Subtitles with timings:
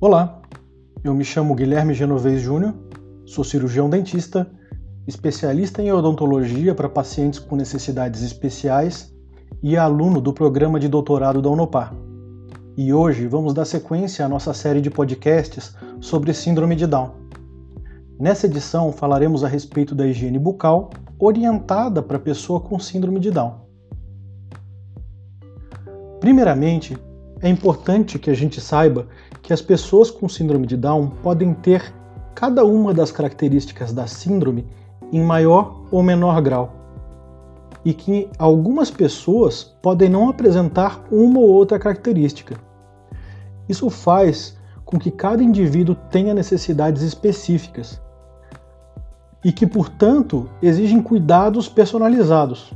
[0.00, 0.40] Olá,
[1.02, 2.72] eu me chamo Guilherme Genovez Júnior,
[3.26, 4.48] sou cirurgião dentista,
[5.08, 9.12] especialista em odontologia para pacientes com necessidades especiais
[9.60, 11.92] e aluno do programa de doutorado da Unopar.
[12.76, 17.10] E hoje vamos dar sequência à nossa série de podcasts sobre síndrome de Down.
[18.20, 23.62] Nessa edição falaremos a respeito da higiene bucal orientada para pessoa com síndrome de Down.
[26.20, 26.96] Primeiramente,
[27.40, 29.06] é importante que a gente saiba
[29.42, 31.94] que as pessoas com síndrome de Down podem ter
[32.34, 34.66] cada uma das características da síndrome
[35.12, 36.72] em maior ou menor grau,
[37.84, 42.56] e que algumas pessoas podem não apresentar uma ou outra característica.
[43.68, 48.00] Isso faz com que cada indivíduo tenha necessidades específicas
[49.44, 52.72] e que, portanto, exigem cuidados personalizados.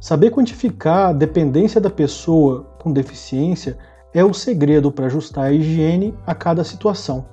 [0.00, 3.78] Saber quantificar a dependência da pessoa com deficiência
[4.12, 7.24] é o segredo para ajustar a higiene a cada situação,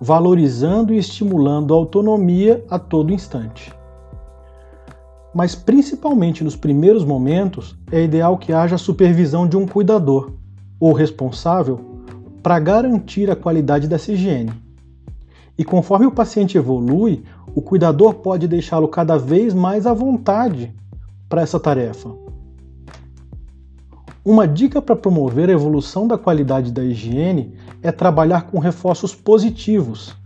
[0.00, 3.72] valorizando e estimulando a autonomia a todo instante.
[5.34, 10.32] Mas principalmente nos primeiros momentos, é ideal que haja a supervisão de um cuidador
[10.80, 11.80] ou responsável
[12.42, 14.52] para garantir a qualidade dessa higiene.
[15.56, 17.22] E conforme o paciente evolui,
[17.54, 20.74] o cuidador pode deixá-lo cada vez mais à vontade
[21.28, 22.10] para essa tarefa.
[24.26, 30.16] Uma dica para promover a evolução da qualidade da higiene é trabalhar com reforços positivos,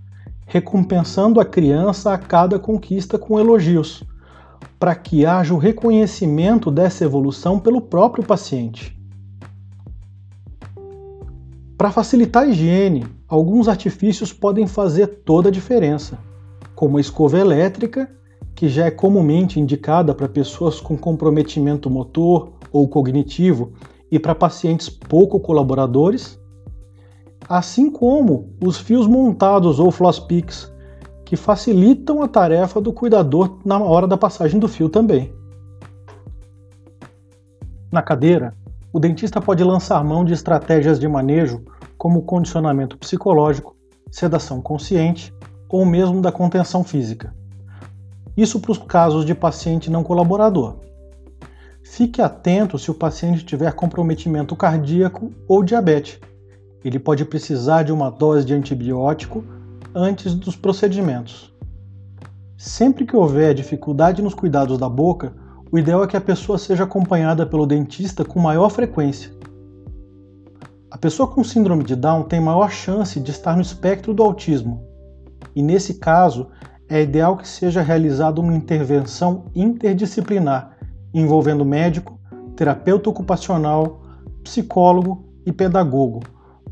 [0.46, 4.04] recompensando a criança a cada conquista com elogios,
[4.78, 8.96] para que haja o reconhecimento dessa evolução pelo próprio paciente.
[11.76, 16.16] Para facilitar a higiene, alguns artifícios podem fazer toda a diferença,
[16.72, 18.08] como a escova elétrica
[18.58, 23.72] que já é comumente indicada para pessoas com comprometimento motor ou cognitivo
[24.10, 26.36] e para pacientes pouco colaboradores,
[27.48, 30.72] assim como os fios montados ou floss picks,
[31.24, 35.32] que facilitam a tarefa do cuidador na hora da passagem do fio também.
[37.92, 38.52] Na cadeira,
[38.92, 41.62] o dentista pode lançar mão de estratégias de manejo
[41.96, 43.76] como condicionamento psicológico,
[44.10, 45.32] sedação consciente
[45.68, 47.32] ou mesmo da contenção física.
[48.38, 50.76] Isso para os casos de paciente não colaborador.
[51.82, 56.20] Fique atento se o paciente tiver comprometimento cardíaco ou diabetes.
[56.84, 59.44] Ele pode precisar de uma dose de antibiótico
[59.92, 61.52] antes dos procedimentos.
[62.56, 65.34] Sempre que houver dificuldade nos cuidados da boca,
[65.72, 69.32] o ideal é que a pessoa seja acompanhada pelo dentista com maior frequência.
[70.88, 74.86] A pessoa com síndrome de Down tem maior chance de estar no espectro do autismo,
[75.56, 76.46] e nesse caso
[76.88, 80.76] é ideal que seja realizada uma intervenção interdisciplinar
[81.12, 82.18] envolvendo médico,
[82.56, 84.02] terapeuta ocupacional,
[84.42, 86.20] psicólogo e pedagogo,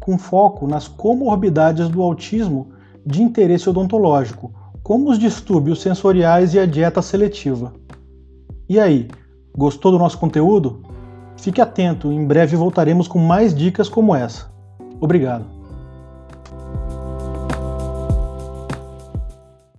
[0.00, 2.68] com foco nas comorbidades do autismo
[3.04, 7.72] de interesse odontológico, como os distúrbios sensoriais e a dieta seletiva.
[8.68, 9.08] E aí,
[9.56, 10.82] gostou do nosso conteúdo?
[11.36, 14.50] Fique atento, em breve voltaremos com mais dicas como essa.
[15.00, 15.55] Obrigado.